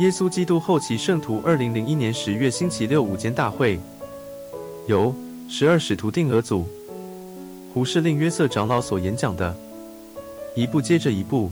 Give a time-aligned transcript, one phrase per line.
[0.00, 3.78] 耶稣基督后期圣徒，二零零一年十月星期六午间大会，
[4.86, 5.14] 由
[5.46, 6.66] 十二使徒定额组
[7.74, 9.54] 胡士令约瑟长老所演讲的，
[10.54, 11.50] 一步接着一步。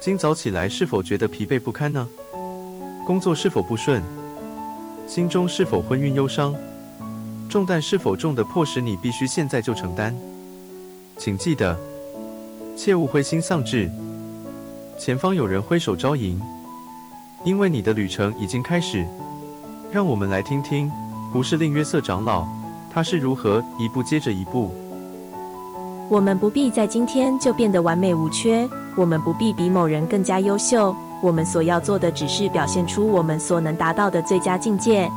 [0.00, 2.08] 今早起来是否觉得疲惫不堪呢？
[3.06, 4.02] 工作是否不顺？
[5.06, 6.52] 心中是否昏晕忧伤？
[7.48, 10.12] 重担是否重得迫使你必须现在就承担？
[11.16, 11.78] 请记得，
[12.76, 13.88] 切勿灰心丧志。
[14.98, 16.42] 前方有人挥手招迎。
[17.46, 19.06] 因为你的旅程已经开始，
[19.92, 20.90] 让我们来听听
[21.32, 22.44] 胡适令约瑟长老，
[22.92, 24.72] 他是如何一步接着一步。
[26.08, 35.08] 我们不必在今天就变得完美无缺，我们不必比某人更加优秀，我们所要做的只是表现出我们所能达到的最佳境界。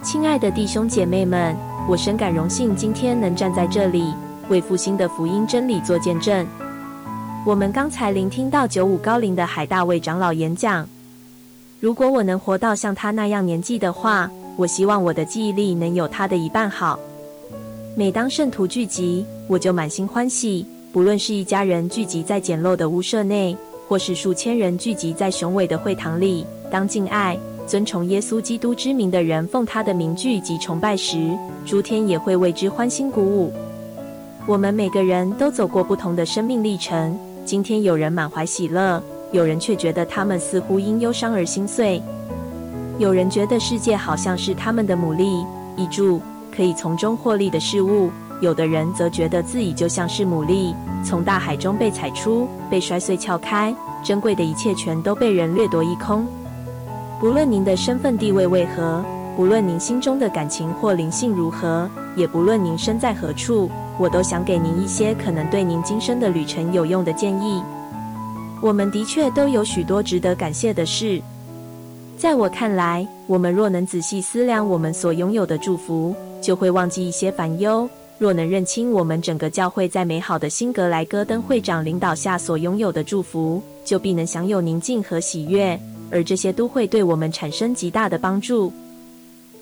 [0.00, 1.56] 亲爱的弟兄姐妹们，
[1.88, 4.14] 我深感荣幸，今天能站在这里，
[4.48, 6.46] 为复兴的福音真理做见证。
[7.44, 10.86] 我们刚才聆听到九五高龄的海大卫长老演讲。
[11.82, 16.96] 如果我能活到像他那样年纪的话，我希望我的记忆力能有他的一半好。
[17.96, 20.64] 每当圣徒聚集，我就满心欢喜。
[20.92, 23.56] 不论是一家人聚集在简陋的屋舍内，
[23.88, 33.52] 或是数千人聚集在雄伟的会堂里，当敬爱、尊崇耶稣基督之名的人奉他的名聚集崇拜时，诸天也会为之欢欣鼓舞。
[34.46, 39.02] 我们每个人都走过不同的生命历程，今天有人满怀喜乐。
[39.32, 42.02] 有人却觉得他们似乎因忧伤而心碎，
[42.98, 46.20] 有人觉得世界好像是他们的牡蛎，一注
[46.54, 48.10] 可以从中获利的事物；
[48.42, 56.26] 有的人则觉得自己就像是牡蛎，从大海中被采出，被摔碎撬开，珍贵的一切全都被人掠夺一空。
[57.18, 59.02] 不论您的身份地位为何，
[59.34, 67.62] 不论您心中的感情或灵性如何，也不论您身在何处，我都想给您一些可能对您今生的旅程有用的建议。
[68.62, 71.20] 我们的确都有许多值得感谢的事。
[72.16, 85.76] 在我看来，我们若能仔细思量我们所拥有的祝福，就会忘记一些烦忧；若能认清我们整个教会在美好的辛格莱戈登会长领导下所拥有的祝福，就必能享有宁静和喜悦，
[86.08, 88.72] 而这些都会对我们产生极大的帮助。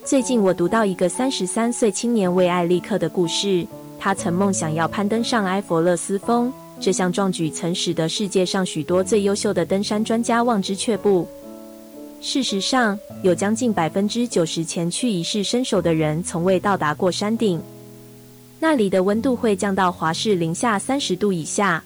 [0.04, 3.66] 最近我读到一个三十三岁青年为艾利克的故事，
[3.98, 6.52] 他曾梦想要攀登上埃佛勒斯峰。
[6.80, 11.28] 这项壮举曾使得世界上许多最优秀的登山专家望之却步。
[12.22, 17.60] 事实上，有将近百分之九十前去一试身手的人从未到达过山顶。
[18.58, 21.84] 那里的温度会降到华氏零下三十度以下。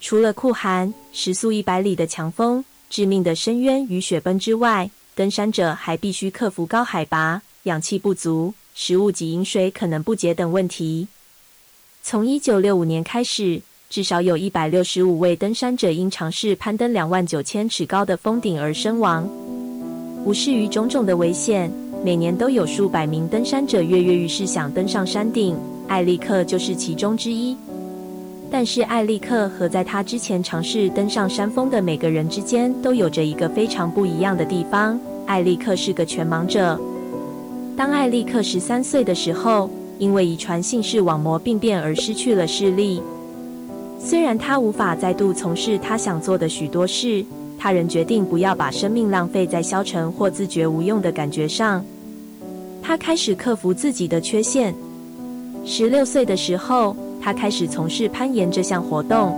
[0.00, 11.08] 除了酷寒、时速一百里的强风、致命的深渊与雪崩之外，登山者还必须克服高海拔、氧气不足、食物及饮水可能不洁等问题。
[12.02, 13.62] 从一九六五年开始。
[13.96, 19.26] 至少有一百六十五位登山者因尝试攀登两万九千尺高的峰顶而身亡。
[20.22, 21.72] 无视于种种的危险，
[22.04, 25.56] 每年都有数百名登山者跃跃欲试想登上山顶。
[25.88, 27.56] 艾利克就是其中之一。
[28.50, 36.78] 但是艾利克和在他之前尝试登上山峰的每个人之间都有着一个非常不一样的地方：艾利克是个全盲者。
[37.78, 43.00] 当艾利克十三岁的时候，因为遗传性视网膜病变而失去了视力。
[44.06, 47.24] 虽然他无法再度从事他想做的许多事，
[47.58, 51.84] 他仍决定不要把生命浪费在消沉或自觉无用的感觉上。
[52.80, 54.72] 他开始克服自己的缺陷。
[55.64, 59.34] 十六岁的时候，他开始从事攀岩这项活动。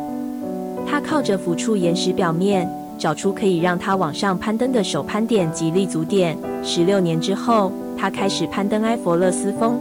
[0.87, 6.37] 他靠着抚触岩石表面，找出可以让他往上攀登的手攀点及立足点。
[6.63, 9.81] 十六年之后，他开始攀登埃佛勒斯峰。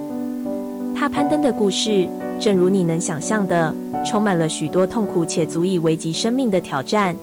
[0.96, 2.08] 他攀登的故事，
[2.40, 3.74] 正如你能想象的，
[4.06, 7.16] 充满了许多痛苦且足以危及生命的挑战。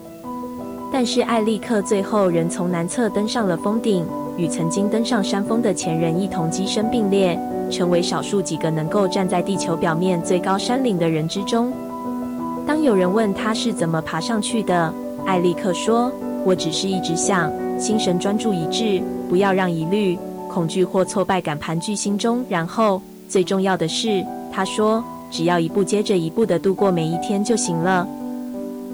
[0.93, 4.05] 但是艾利克最后仍从南侧登上了峰顶，
[4.37, 7.38] 与曾经登上山峰的前人一同跻身并列，
[7.70, 11.72] 成为少数几个能够站在地球表面最高山岭的人之中。
[12.67, 14.93] 当有人问他是怎么爬上去的，
[15.26, 16.12] 艾利克说
[16.46, 20.19] ：“我只是一直想，心神专注一致，不要让疑虑、
[20.49, 22.44] 恐惧或挫败感盘踞心中。
[22.49, 24.25] 然后最重要的是，
[24.55, 28.06] 他说。”只要一步接着一步地度过每一天就行了。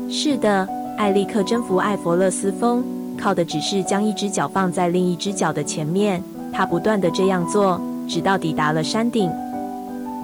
[0.09, 0.67] 是的，
[0.97, 2.83] 艾利克征服艾佛勒斯峰，
[3.19, 6.23] 靠的只是将一只脚放在另一只脚的前面。
[6.51, 7.79] 他不断地这样做，
[8.09, 9.31] 直到抵达了山顶。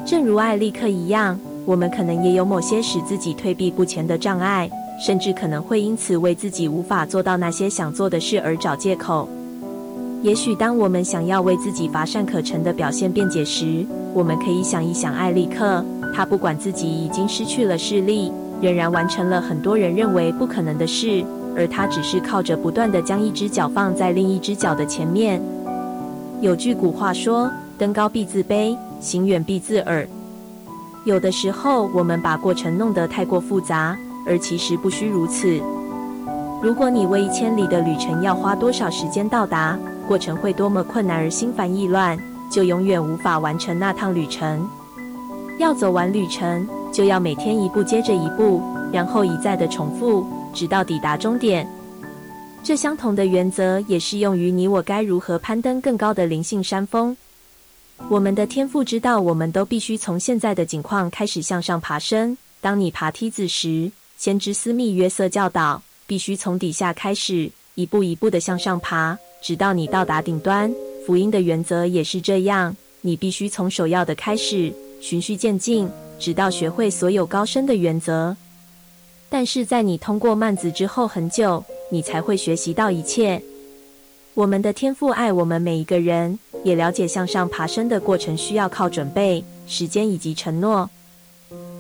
[0.07, 9.29] 正如艾利克一样，我们可能也有某些使自己退避不前的障碍，甚至可能会因此为自己无法做到那些想做的事而找借口。
[10.27, 15.85] 也许当我们想要为自己乏善可陈的表现辩解时，我们可以想一想艾利克。
[16.13, 21.25] 他不管自己已经失去了视力，仍然完成了很多人认为不可能的事。
[21.57, 25.41] 而他只是靠着不断地将一只脚放在另一只脚的前面。
[26.41, 30.05] 有句古话说：“登高必自卑，行远必自耳。”
[31.07, 33.97] 有的时候，我们把过程弄得太过复杂，
[34.27, 35.61] 而其实不需如此。
[36.61, 42.19] 如果你问一千里的旅程要花多少时间到达，过程会多么困难而心烦意乱，
[42.51, 44.69] 就永远无法完成那趟旅程。
[45.59, 48.63] 要走完旅程，就要每天一步接着一步，
[48.93, 51.67] 然后一再的重复，直到抵达终点。
[52.63, 57.17] 这相同的原则也适用于你我该如何攀登更高的灵性山峰。
[58.09, 62.37] 我们的天赋知道，我们都必须从现在的境况开始向上爬升。
[62.61, 70.75] 当你爬梯子时，先知斯密约瑟教导，必须从底下开始，一步一步的向上爬，直到你到达顶端。
[71.07, 75.89] 福音的原则也是这样，你必须从首要的开始，循序渐进，
[76.19, 78.37] 直到学会所有高深的原则。
[79.29, 81.63] 但是在你通过慢子之后很久。
[81.89, 83.41] 你才会学习到一切。
[84.35, 90.91] 我们的天父爱我们每一个人，也了解向上爬升的过程需要靠准备、时间以及承诺。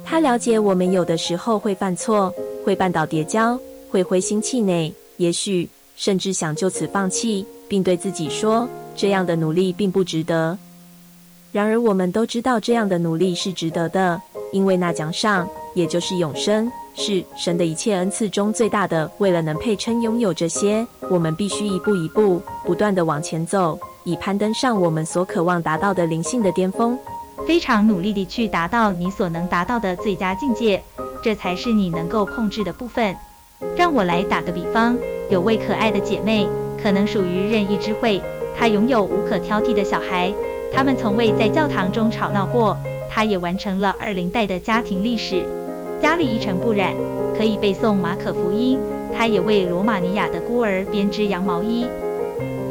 [0.04, 2.32] 他了解我们有的时候会犯错，
[2.64, 3.58] 会绊倒跌跤，
[3.90, 10.56] 会灰心气馁，也许甚至想就此放弃，并对自己说这样的努力并不值得。
[11.52, 14.20] 然而，我们都知道这样的努力是值得的，
[14.52, 16.70] 因为那奖赏，也就是永生。
[16.98, 19.10] 是神的一切恩赐中最大的。
[19.18, 26.98] 为了能配称拥有这些，我们必须一步一步不断地往前走，以攀登上我们所渴望达到的灵性的巅峰。
[27.46, 30.82] 非常努力地去达到你所能达到的最佳境界，
[31.22, 33.14] 这才是你能够控制的部分。
[33.76, 34.96] 让我来打个比方，
[35.30, 36.48] 有位可爱的姐妹，
[36.86, 38.22] 可能属于任意智慧，
[38.56, 40.32] 她拥有无可挑剔的小孩，
[40.72, 42.76] 他们从未在教堂中吵闹过，
[43.10, 45.42] 她也完成了二零代的家庭历史。
[46.00, 46.94] 家里一尘不染，
[47.36, 48.78] 可以背诵马可福音。
[49.12, 51.86] 他也为罗马尼亚的孤儿编织羊毛衣。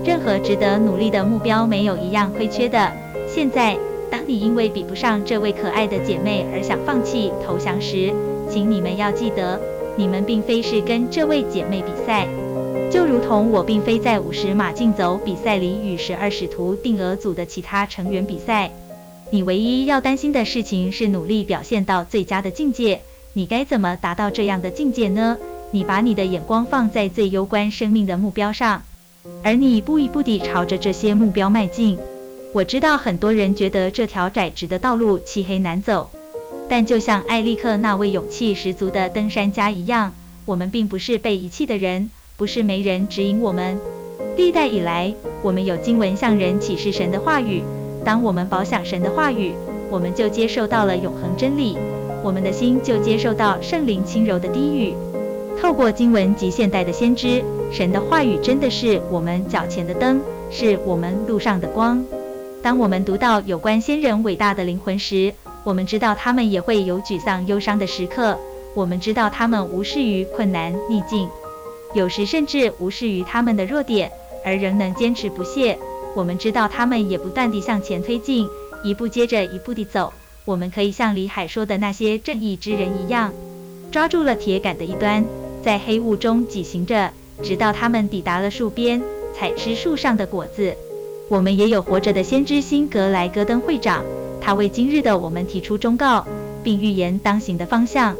[0.05, 2.89] 任何值得努力的目标，没有一样亏缺的。
[3.27, 3.77] 现在，
[4.09, 8.13] 当你因为比不上这位可爱的姐妹而想放弃投降时，
[8.49, 9.59] 请你们要记得，
[9.97, 12.25] 你们并非是跟这位姐妹比赛，
[12.95, 18.71] 就如同我并非在五十码竞走比赛里与十二使徒定额组的其他成员比赛。
[19.31, 23.01] 你唯一要担心的事情是努力表现到最佳的境界。
[23.33, 25.37] 你该怎么达到这样的境界呢？
[25.71, 28.81] 你把你的眼光放在最攸关生命的目标上，
[29.43, 31.99] 而你一步一步地朝着这些目标迈进。
[32.53, 36.09] 我知道很多人觉得这条窄直的道路漆黑难走，
[36.69, 40.13] 但就像艾利克那位勇气十足的登山家一样，
[40.45, 43.77] 我们并不是被遗弃的人，不是没人指引我们。
[44.35, 47.63] 历代以来，我们有经文向人启示神的话语，
[48.03, 49.53] 当我们饱享神的话语，
[49.89, 51.77] 我们就接受到了永恒真理。
[52.21, 54.93] 我们的心就接受到圣灵轻柔的低语，
[55.61, 60.19] 透过经文及现代的先知，神的话语真的是我们脚前的灯，
[60.51, 62.03] 是我们路上的光。
[62.61, 65.31] 当我们读到有关先人伟大的灵魂时，
[65.63, 68.37] 我们知道他们也会有沮丧忧伤的时刻。
[68.73, 71.29] 我们知道他们无视于困难逆境，
[71.95, 74.11] 有时甚至无视于他们的弱点，
[74.43, 75.79] 而仍能坚持不懈。
[76.13, 78.49] 我们知道他们也不断地向前推进，
[78.83, 80.11] 一步接着一步地走。
[80.43, 83.33] 我们可以像李海说的那些正义之人一样，
[83.91, 85.25] 抓住了铁杆的一端，
[85.63, 87.11] 在黑雾中挤行着，
[87.41, 89.01] 直到他们抵达了树边，
[89.33, 90.75] 采吃树上的果子。
[91.29, 94.03] 我们也有活着的先知辛格莱戈登会长，
[94.41, 96.27] 他为今日的我们提出忠告，
[96.61, 98.17] 并预言当行的方向。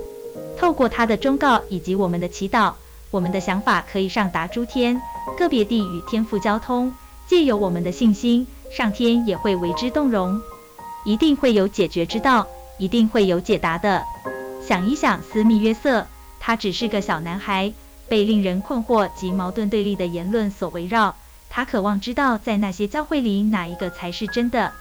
[0.57, 2.73] 透过他的忠告以及我们的祈祷，
[3.15, 5.01] 我们的想法可以上达诸天，
[5.37, 6.93] 个别地与天父交通。
[7.27, 10.41] 借由我们的信心，上天也会为之动容。
[11.05, 12.45] 一定会有解决之道，
[12.77, 14.03] 一定会有解答的。
[14.61, 16.07] 想一想，斯密约瑟，
[16.41, 17.71] 他只是个小男孩，
[18.09, 21.15] 被令人困惑及矛盾对立的言论所围绕。
[21.49, 24.73] 他渴望知道，在那些教会里，哪一个才是真的。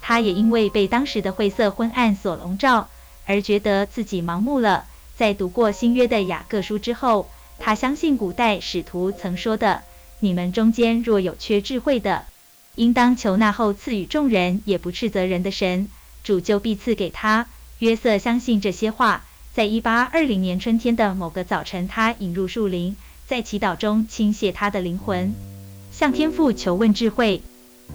[0.00, 2.88] 他也因为被当时的晦涩昏暗所笼罩，
[3.26, 4.86] 而觉得自己盲目了。
[5.16, 9.82] 在读过新约的雅各书之后，他相信古代使徒曾说的
[10.20, 12.26] ：“你们中间若有缺智慧的。”
[12.76, 15.88] 应当求那后赐予众人，也不斥责人的神，
[16.24, 17.46] 主就必赐给他。
[17.78, 19.24] 约瑟相信这些话。
[19.52, 22.96] 在一八二零年春天的某个早晨，他隐入树林，
[23.28, 25.32] 在祈祷中倾泻他的灵魂，
[25.92, 27.40] 向天父求问智慧。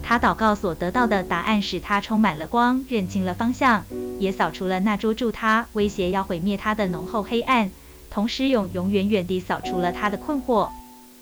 [0.02, 3.84] 他祷告所得到的答案使他充满了光，认清了方向，
[4.18, 7.70] 也扫除了那捉住他、威胁要毁灭他的浓厚黑暗，
[8.10, 10.68] 同时永永远远地扫除了他的困惑。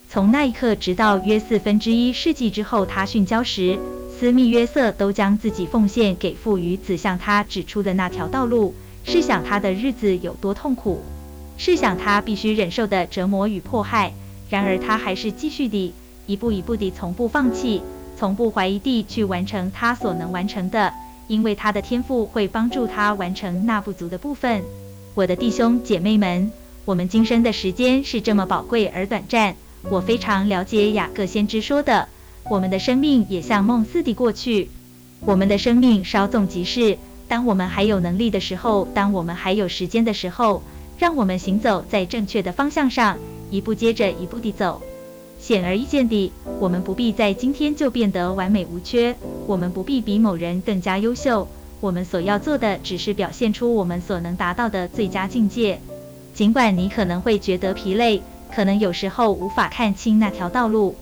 [0.09, 3.79] 从那一刻直到约四分之一世纪之后，他殉教时，
[4.19, 8.75] 斯密约瑟都将自己奉献给父与子，向他指出的那条道路。
[9.05, 11.01] 试想他的日子有多痛苦，
[11.57, 14.13] 试想他必须忍受的折磨与迫害，
[14.51, 15.95] 然而他还是继续地
[16.27, 17.81] 一步一步地从不放弃，
[18.19, 20.93] 从不怀疑地去完成他所能完成的，
[21.27, 24.63] 因为他的天赋会帮助他完成那不足的部分。
[25.15, 26.51] 我的弟兄姐妹们，
[26.89, 29.57] 我们今生的时间是这么宝贵而短暂。
[29.91, 32.09] 我非常了解雅各先知说的，
[32.49, 34.71] 我们的生命也像梦似的过去。
[35.21, 36.97] 我们的生命稍纵即逝。
[37.29, 40.63] 当我们还有能力的时候，当我们还有时间的时候，
[40.99, 43.19] 让我们行走在正确的方向上，
[43.51, 44.81] 一步接着一步地走。
[45.39, 49.15] 显而易见的，我们不必在今天就变得完美无缺，
[49.47, 51.49] 我们不必比某人更加优秀。
[51.83, 55.81] 我们所要做的，只是表现出我们所能达到的最佳境界。
[56.39, 58.23] 尽管你可能会觉得疲累，
[58.55, 60.95] 可能有时候无法看清那条道路，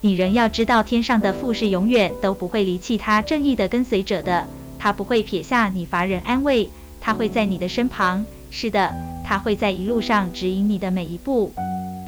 [0.00, 4.44] 你仍要知道，天上的父是永远都不会离弃他正义的跟随者的。
[4.76, 6.68] 他不会撇下你乏人安慰，
[7.00, 8.26] 他会在你的身旁。
[8.50, 8.92] 是的，
[9.24, 11.52] 他会在一路上指引你的每一步。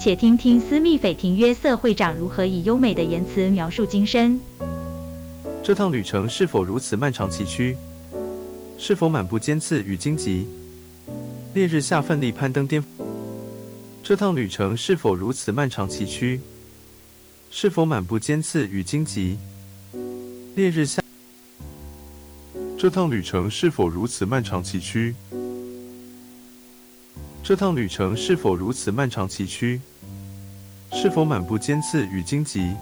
[0.00, 4.40] 且听听斯密斐廷约瑟会长如何以优美的言辞描述今生。
[5.62, 7.76] 这趟旅程是否如此漫长崎岖？
[8.76, 10.48] 是否满布尖刺与荆棘？
[11.58, 12.88] 烈日下奋力攀登巅峰。
[14.00, 16.38] 这趟旅程是否如此漫长崎岖？
[17.50, 19.36] 是否满布尖刺与荆棘？
[20.54, 21.02] 烈日下。
[22.78, 25.12] 这趟旅程是否如此漫长崎岖？
[27.42, 29.80] 这趟旅程是否如此漫长崎岖？
[30.92, 32.72] 是否满布尖刺与荆棘？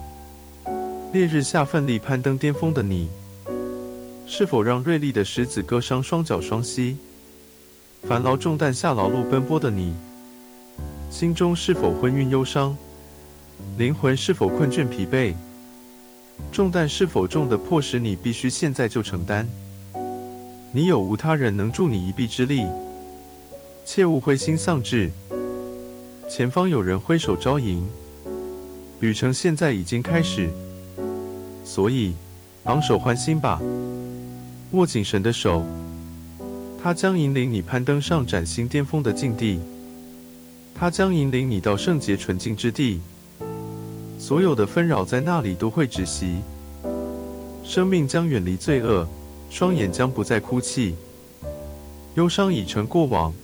[1.15, 3.09] 烈日下奋力攀登巅峰的你，
[4.27, 6.99] 是否让锐利的石子割伤双脚双膝？
[8.09, 9.93] 繁劳重担下劳碌奔波的你，
[11.11, 12.77] 心中是否昏晕忧伤？
[13.77, 15.35] 灵魂是否困倦疲惫？
[16.53, 19.49] 重担是否重得迫使你必须现在就承担？
[20.71, 22.65] 你有无他人能助你一臂之力？
[23.85, 25.11] 切勿灰心丧志，
[26.31, 27.85] 前方有人挥手招迎，
[29.01, 30.49] 旅程现在已经开始，
[31.65, 32.15] 所以
[32.65, 33.61] 昂首欢欣吧，
[34.71, 35.65] 握紧神的手，
[36.87, 39.59] 他将引领你攀登上崭新巅峰的境地，
[40.73, 43.01] 他将引领你到圣洁纯净之地，
[44.21, 46.37] 所有的纷扰在那里都会止息，
[47.65, 49.05] 生命将远离罪恶。
[49.51, 50.95] 双眼将不再哭泣，
[52.15, 53.35] 忧伤已成过往。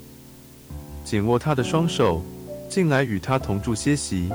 [1.04, 2.22] 紧握他的双手，
[2.68, 4.30] 进来与他同住歇息。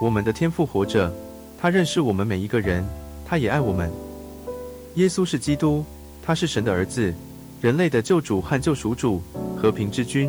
[0.00, 1.12] 我们的天父活着，
[1.58, 2.86] 他认识我们每一个人，
[3.24, 3.90] 他也爱我们。
[4.94, 5.84] 耶稣是基督，
[6.26, 7.14] 他是神的儿子，
[7.60, 9.22] 人类的救主和救赎主，
[9.56, 10.28] 和平之君。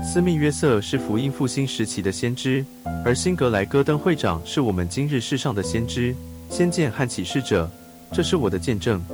[0.00, 2.64] 斯密约瑟是福音复兴时期的先知，
[3.04, 6.14] 而辛格莱戈登会长是我们今日世上的先知、
[6.48, 7.68] 先见和启示者。
[8.12, 9.04] 这是我的见证，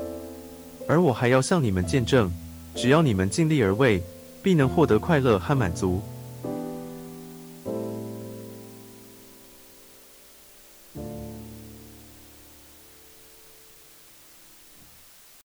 [0.87, 2.31] 而我还要向你们见证，
[2.75, 4.03] 只要你们尽力而为，
[4.43, 6.03] 必能获得快乐和满足。